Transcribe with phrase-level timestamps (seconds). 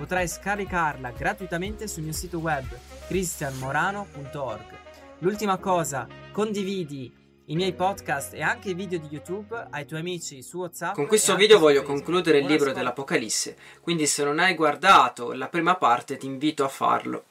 [0.00, 2.64] Potrai scaricarla gratuitamente sul mio sito web
[3.06, 4.78] cristianmorano.org.
[5.18, 7.14] L'ultima cosa, condividi
[7.44, 10.94] i miei podcast e anche i video di YouTube ai tuoi amici su WhatsApp.
[10.94, 15.76] Con questo video voglio concludere il libro dell'Apocalisse, quindi se non hai guardato la prima
[15.76, 17.24] parte ti invito a farlo.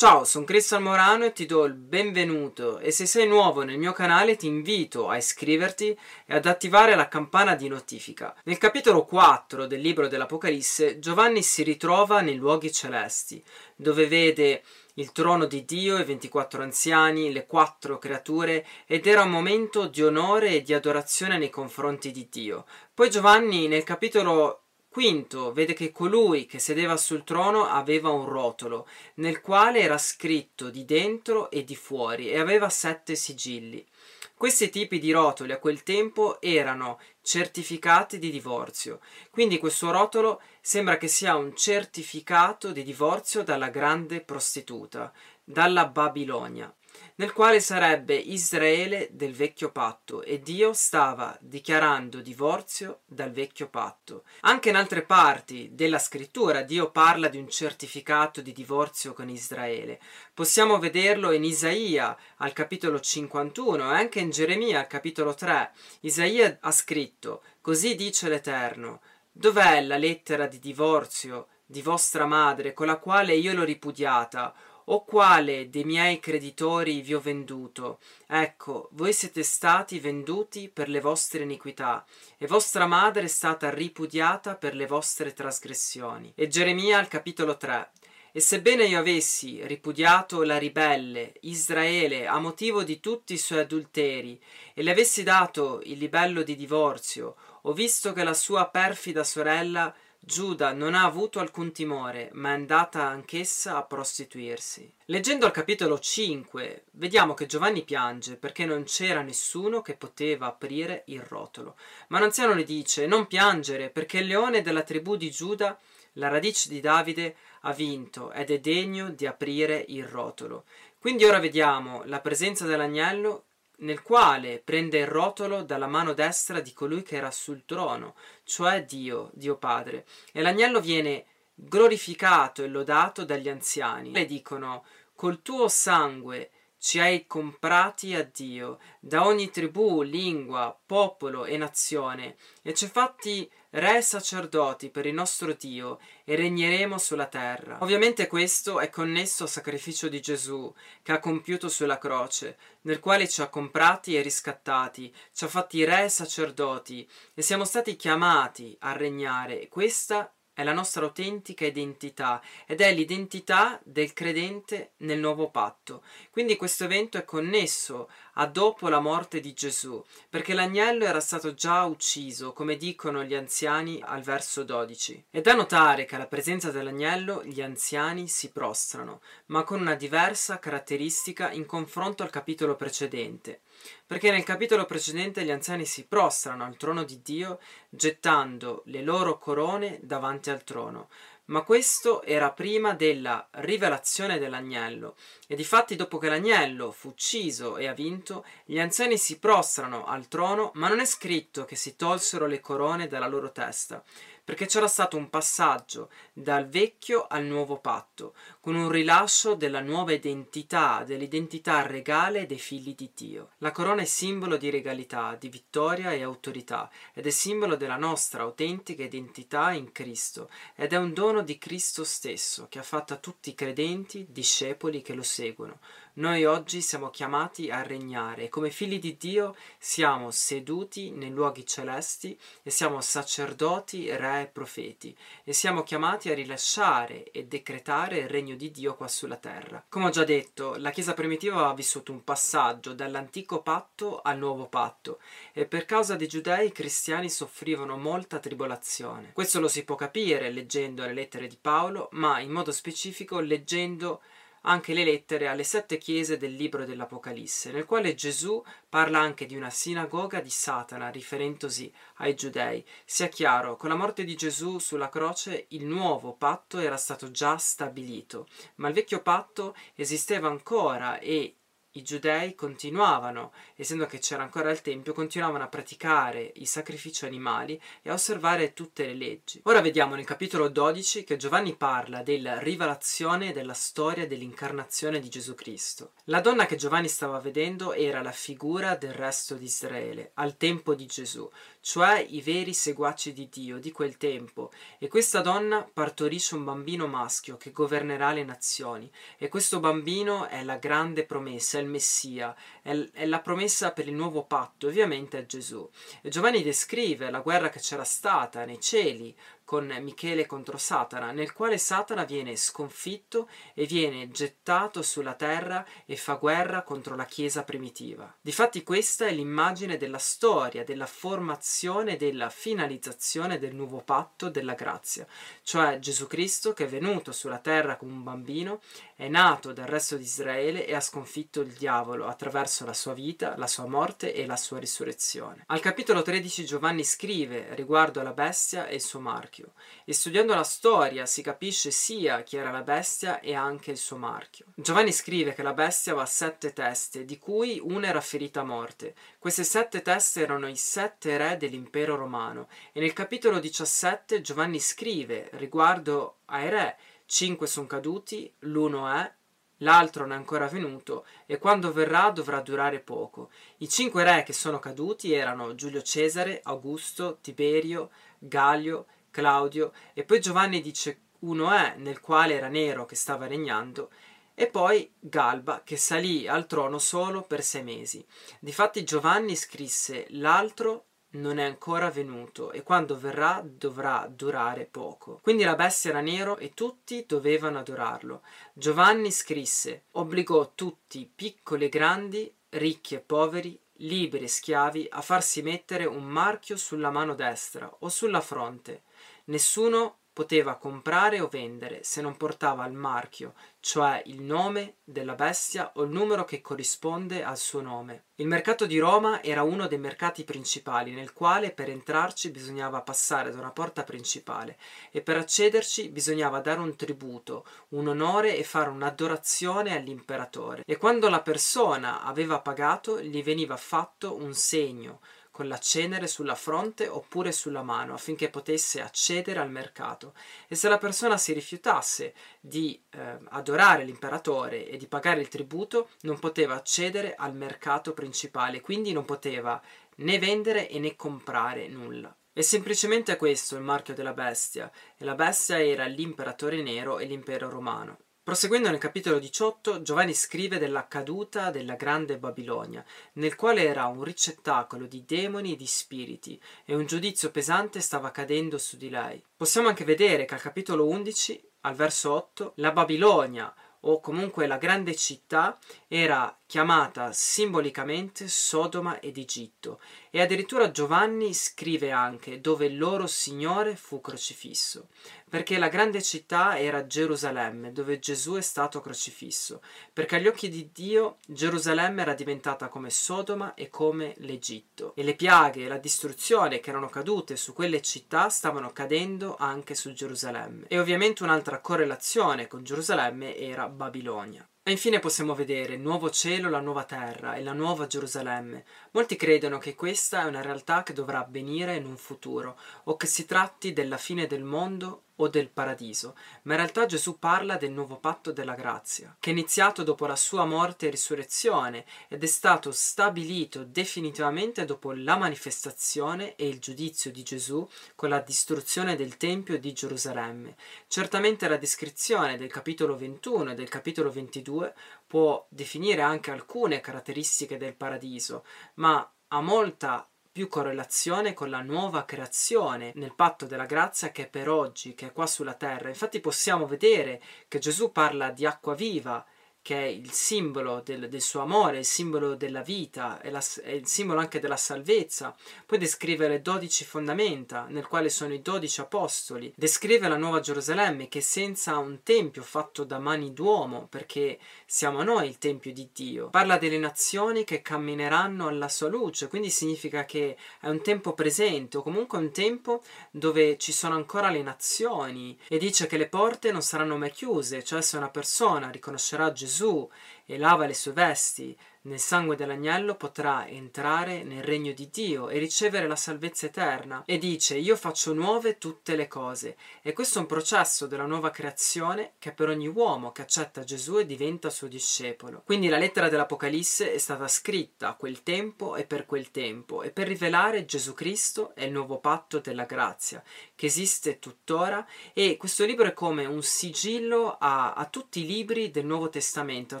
[0.00, 3.90] Ciao, sono Cristian Morano e ti do il benvenuto e se sei nuovo nel mio
[3.90, 8.32] canale ti invito a iscriverti e ad attivare la campana di notifica.
[8.44, 13.42] Nel capitolo 4 del libro dell'Apocalisse Giovanni si ritrova nei luoghi celesti,
[13.74, 14.62] dove vede
[14.94, 20.04] il trono di Dio, i 24 anziani, le quattro creature ed era un momento di
[20.04, 22.66] onore e di adorazione nei confronti di Dio.
[22.94, 24.62] Poi Giovanni nel capitolo
[24.98, 30.70] Quinto, vede che colui che sedeva sul trono aveva un rotolo, nel quale era scritto
[30.70, 33.86] di dentro e di fuori, e aveva sette sigilli.
[34.34, 38.98] Questi tipi di rotoli a quel tempo erano certificati di divorzio,
[39.30, 45.12] quindi questo rotolo sembra che sia un certificato di divorzio dalla grande prostituta,
[45.44, 46.74] dalla Babilonia
[47.18, 54.22] nel quale sarebbe Israele del vecchio patto e Dio stava dichiarando divorzio dal vecchio patto.
[54.40, 59.98] Anche in altre parti della scrittura Dio parla di un certificato di divorzio con Israele.
[60.32, 65.72] Possiamo vederlo in Isaia al capitolo 51 e anche in Geremia al capitolo 3.
[66.00, 69.00] Isaia ha scritto Così dice l'Eterno
[69.32, 74.54] Dov'è la lettera di divorzio di vostra madre con la quale io l'ho ripudiata?
[74.90, 77.98] O quale dei miei creditori vi ho venduto?
[78.26, 82.06] Ecco, voi siete stati venduti per le vostre iniquità,
[82.38, 86.32] e vostra madre è stata ripudiata per le vostre trasgressioni.
[86.34, 87.90] E Geremia al capitolo 3.
[88.32, 94.40] E sebbene io avessi ripudiato la ribelle Israele a motivo di tutti i suoi adulteri
[94.72, 99.94] e le avessi dato il libello di divorzio, ho visto che la sua perfida sorella
[100.20, 104.92] Giuda non ha avuto alcun timore, ma è andata anch'essa a prostituirsi.
[105.06, 111.04] Leggendo al capitolo 5, vediamo che Giovanni piange perché non c'era nessuno che poteva aprire
[111.06, 111.76] il rotolo.
[112.08, 115.78] Ma l'anziano le dice: Non piangere, perché il leone della tribù di Giuda,
[116.14, 120.64] la radice di Davide, ha vinto ed è degno di aprire il rotolo.
[120.98, 123.44] Quindi ora vediamo la presenza dell'agnello
[123.78, 128.84] nel quale prende il rotolo dalla mano destra di colui che era sul trono, cioè
[128.84, 134.12] Dio, Dio Padre, e l'agnello viene glorificato e lodato dagli anziani.
[134.12, 134.84] Le dicono,
[135.14, 142.36] col tuo sangue ci hai comprati a Dio, da ogni tribù, lingua, popolo e nazione,
[142.62, 147.78] e ci hai fatti re e sacerdoti per il nostro Dio, e regneremo sulla terra.
[147.80, 150.72] Ovviamente questo è connesso al sacrificio di Gesù,
[151.02, 155.84] che ha compiuto sulla croce, nel quale ci ha comprati e riscattati, ci ha fatti
[155.84, 159.68] re e sacerdoti, e siamo stati chiamati a regnare.
[159.68, 166.02] Questa è la nostra autentica identità ed è l'identità del credente nel nuovo patto.
[166.30, 171.54] Quindi questo evento è connesso a dopo la morte di Gesù, perché l'agnello era stato
[171.54, 175.24] già ucciso, come dicono gli anziani al verso 12.
[175.30, 180.58] È da notare che alla presenza dell'agnello gli anziani si prostrano, ma con una diversa
[180.58, 183.60] caratteristica in confronto al capitolo precedente
[184.06, 189.38] perché nel capitolo precedente gli anziani si prostrano al trono di Dio gettando le loro
[189.38, 191.08] corone davanti al trono,
[191.46, 195.16] ma questo era prima della rivelazione dell'agnello.
[195.46, 200.28] E difatti dopo che l'agnello fu ucciso e ha vinto gli anziani si prostrano al
[200.28, 204.02] trono ma non è scritto che si tolsero le corone dalla loro testa
[204.48, 210.14] perché c'era stato un passaggio dal vecchio al nuovo patto, con un rilascio della nuova
[210.14, 213.50] identità, dell'identità regale dei figli di Dio.
[213.58, 218.44] La corona è simbolo di regalità, di vittoria e autorità, ed è simbolo della nostra
[218.44, 223.18] autentica identità in Cristo, ed è un dono di Cristo stesso, che ha fatto a
[223.18, 225.78] tutti i credenti, discepoli che lo seguono.
[226.18, 231.64] Noi oggi siamo chiamati a regnare e come figli di Dio siamo seduti nei luoghi
[231.64, 238.28] celesti e siamo sacerdoti, re e profeti e siamo chiamati a rilasciare e decretare il
[238.28, 239.84] regno di Dio qua sulla terra.
[239.88, 244.66] Come ho già detto, la Chiesa primitiva aveva vissuto un passaggio dall'antico patto al nuovo
[244.66, 245.20] patto
[245.52, 249.30] e per causa dei giudei i cristiani soffrivano molta tribolazione.
[249.32, 254.20] Questo lo si può capire leggendo le lettere di Paolo, ma in modo specifico leggendo
[254.68, 259.56] anche le lettere alle sette chiese del libro dell'Apocalisse, nel quale Gesù parla anche di
[259.56, 262.84] una sinagoga di Satana, riferendosi ai giudei.
[263.04, 267.56] Sia chiaro, con la morte di Gesù sulla croce il nuovo patto era stato già
[267.56, 271.57] stabilito, ma il vecchio patto esisteva ancora e
[271.92, 277.80] i giudei continuavano, essendo che c'era ancora il Tempio, continuavano a praticare i sacrifici animali
[278.02, 279.60] e a osservare tutte le leggi.
[279.64, 285.54] Ora vediamo nel capitolo 12 che Giovanni parla della rivelazione della storia dell'incarnazione di Gesù
[285.54, 286.12] Cristo.
[286.24, 290.94] La donna che Giovanni stava vedendo era la figura del resto di Israele al tempo
[290.94, 291.50] di Gesù,
[291.80, 297.06] cioè i veri seguaci di Dio di quel tempo, e questa donna partorisce un bambino
[297.06, 302.54] maschio che governerà le nazioni, e questo bambino è la grande promessa, è il Messia,
[302.82, 305.88] è, è la promessa per il nuovo patto, ovviamente è Gesù.
[306.22, 309.36] E Giovanni descrive la guerra che c'era stata nei cieli
[309.68, 316.16] con Michele contro Satana, nel quale Satana viene sconfitto e viene gettato sulla terra e
[316.16, 318.34] fa guerra contro la Chiesa primitiva.
[318.40, 325.26] Difatti questa è l'immagine della storia, della formazione della finalizzazione del nuovo patto della grazia,
[325.62, 328.80] cioè Gesù Cristo che è venuto sulla terra come un bambino,
[329.16, 333.54] è nato dal resto di Israele e ha sconfitto il diavolo attraverso la sua vita,
[333.58, 335.64] la sua morte e la sua risurrezione.
[335.66, 339.72] Al capitolo 13 Giovanni scrive riguardo alla bestia e il suo marchio marchio
[340.04, 344.16] e studiando la storia si capisce sia chi era la bestia e anche il suo
[344.16, 344.66] marchio.
[344.74, 349.14] Giovanni scrive che la bestia aveva sette teste, di cui una era ferita a morte.
[349.38, 355.50] Queste sette teste erano i sette re dell'impero romano e nel capitolo 17 Giovanni scrive
[355.52, 356.96] riguardo ai re
[357.26, 359.30] cinque sono caduti, l'uno è
[359.78, 363.50] l'altro non è ancora venuto e quando verrà dovrà durare poco.
[363.78, 370.40] I cinque re che sono caduti erano Giulio Cesare, Augusto, Tiberio, Galio, Claudio, e poi
[370.40, 374.10] Giovanni dice uno è nel quale era Nero che stava regnando,
[374.54, 378.26] e poi Galba che salì al trono solo per sei mesi.
[378.58, 385.38] Difatti Giovanni scrisse l'altro non è ancora venuto e quando verrà dovrà durare poco.
[385.42, 388.42] Quindi la bestia era nero e tutti dovevano adorarlo.
[388.72, 395.62] Giovanni scrisse, obbligò tutti, piccoli e grandi, ricchi e poveri, liberi e schiavi, a farsi
[395.62, 399.02] mettere un marchio sulla mano destra o sulla fronte
[399.48, 405.90] Nessuno poteva comprare o vendere se non portava il marchio, cioè il nome della bestia
[405.94, 408.26] o il numero che corrisponde al suo nome.
[408.36, 413.50] Il mercato di Roma era uno dei mercati principali nel quale per entrarci bisognava passare
[413.50, 414.78] da una porta principale
[415.10, 420.84] e per accederci bisognava dare un tributo, un onore e fare un'adorazione all'imperatore.
[420.86, 425.20] E quando la persona aveva pagato gli veniva fatto un segno,
[425.58, 430.32] con la cenere sulla fronte oppure sulla mano affinché potesse accedere al mercato.
[430.68, 436.10] E se la persona si rifiutasse di eh, adorare l'imperatore e di pagare il tributo
[436.20, 439.82] non poteva accedere al mercato principale quindi non poteva
[440.18, 442.32] né vendere né comprare nulla.
[442.52, 447.68] È semplicemente questo il marchio della bestia e la bestia era l'imperatore nero e l'impero
[447.68, 453.04] romano Proseguendo nel capitolo 18, Giovanni scrive della caduta della grande Babilonia,
[453.34, 458.30] nel quale era un ricettacolo di demoni e di spiriti, e un giudizio pesante stava
[458.30, 459.44] cadendo su di lei.
[459.54, 464.78] Possiamo anche vedere che al capitolo 11, al verso 8, la Babilonia, o comunque la
[464.78, 465.76] grande città,
[466.06, 473.96] era chiamata simbolicamente Sodoma ed Egitto, e addirittura Giovanni scrive anche dove il loro Signore
[473.96, 475.08] fu crocifisso,
[475.48, 479.80] perché la grande città era Gerusalemme, dove Gesù è stato crocifisso,
[480.12, 485.36] perché agli occhi di Dio Gerusalemme era diventata come Sodoma e come l'Egitto, e le
[485.36, 490.84] piaghe e la distruzione che erano cadute su quelle città stavano cadendo anche su Gerusalemme.
[490.88, 494.68] E ovviamente un'altra correlazione con Gerusalemme era Babilonia.
[494.88, 498.86] E infine possiamo vedere il nuovo cielo, la nuova terra e la nuova Gerusalemme.
[499.10, 503.26] Molti credono che questa è una realtà che dovrà avvenire in un futuro, o che
[503.26, 507.92] si tratti della fine del mondo o del paradiso, ma in realtà Gesù parla del
[507.92, 512.46] nuovo patto della grazia, che è iniziato dopo la sua morte e risurrezione ed è
[512.46, 519.36] stato stabilito definitivamente dopo la manifestazione e il giudizio di Gesù con la distruzione del
[519.36, 520.76] Tempio di Gerusalemme.
[521.06, 524.94] Certamente la descrizione del capitolo 21 e del capitolo 22
[525.26, 528.64] può definire anche alcune caratteristiche del paradiso,
[528.94, 530.28] ma ha molta
[530.58, 535.26] più correlazione con la nuova creazione nel patto della grazia che è per oggi, che
[535.26, 536.08] è qua sulla terra.
[536.08, 539.46] Infatti possiamo vedere che Gesù parla di acqua viva
[539.88, 543.92] che è il simbolo del, del, suo amore, il simbolo della vita, è, la, è,
[543.92, 545.56] il simbolo anche della salvezza.
[545.86, 549.72] Poi descrive le dodici fondamenta, nel quale sono i dodici apostoli.
[549.74, 555.48] Descrive la nuova Gerusalemme, che senza un tempio fatto da mani d'uomo, perché siamo noi
[555.48, 556.50] il tempio di Dio.
[556.50, 561.96] Parla delle nazioni che cammineranno alla sua luce, quindi significa che è un tempo presente,
[561.96, 566.72] o comunque un tempo dove ci sono ancora le nazioni, e dice che le porte
[566.72, 570.08] non saranno mai chiuse, cioè se una persona riconoscerà Gesù Gesù
[570.50, 571.76] e lava le sue vesti
[572.08, 577.22] nel sangue dell'agnello potrà entrare nel regno di Dio e ricevere la salvezza eterna.
[577.26, 579.76] E dice: Io faccio nuove tutte le cose.
[580.00, 584.18] E questo è un processo della nuova creazione che per ogni uomo che accetta Gesù
[584.18, 585.62] e diventa suo discepolo.
[585.64, 590.10] Quindi la lettera dell'Apocalisse è stata scritta a quel tempo e per quel tempo, e
[590.10, 593.42] per rivelare Gesù Cristo e il nuovo patto della grazia,
[593.74, 595.06] che esiste tuttora.
[595.34, 599.96] E questo libro è come un sigillo a, a tutti i libri del Nuovo Testamento,
[599.96, 600.00] a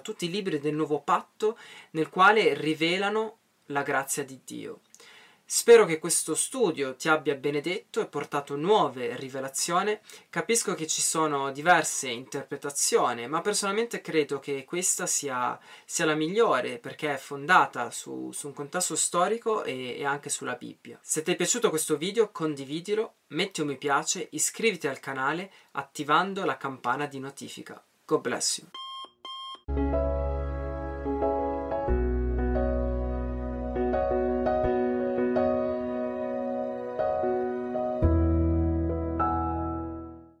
[0.00, 1.58] tutti i libri del nuovo patto
[1.90, 4.80] nel quale rivelano la grazia di Dio.
[5.50, 9.98] Spero che questo studio ti abbia benedetto e portato nuove rivelazioni.
[10.28, 16.76] Capisco che ci sono diverse interpretazioni, ma personalmente credo che questa sia, sia la migliore
[16.76, 20.98] perché è fondata su, su un contesto storico e, e, anche sulla Bibbia.
[21.00, 26.44] Se ti è piaciuto questo video, condividilo, metti un mi piace, iscriviti al canale attivando
[26.44, 27.82] la campana di notifica.
[28.04, 30.07] God bless you.